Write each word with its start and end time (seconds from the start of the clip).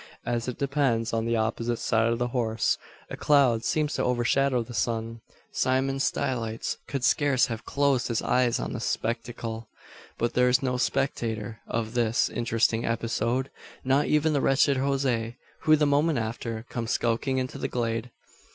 As 0.25 0.47
it 0.47 0.57
descends 0.57 1.13
on 1.13 1.27
the 1.27 1.35
opposite 1.35 1.77
side 1.77 2.07
of 2.07 2.17
the 2.17 2.29
horse, 2.29 2.79
a 3.11 3.15
cloud 3.15 3.63
seems 3.63 3.93
to 3.93 4.03
overshadow 4.03 4.63
the 4.63 4.73
sun. 4.73 5.21
Simon 5.51 5.99
Stylites 5.99 6.77
could 6.87 7.03
scarce 7.03 7.45
have 7.45 7.65
closed 7.65 8.07
his 8.07 8.19
eyes 8.19 8.59
on 8.59 8.73
the 8.73 8.79
spectacle. 8.79 9.69
But 10.17 10.33
there 10.33 10.49
is 10.49 10.63
no 10.63 10.77
spectator 10.77 11.59
of 11.67 11.93
this 11.93 12.29
interesting 12.31 12.83
episode; 12.83 13.51
not 13.83 14.07
even 14.07 14.33
the 14.33 14.41
wretched 14.41 14.77
Jose; 14.77 15.37
who, 15.65 15.75
the 15.75 15.85
moment 15.85 16.17
after, 16.17 16.65
comes 16.67 16.89
skulking 16.89 17.37
into 17.37 17.59
the 17.59 17.67
glade. 17.67 18.09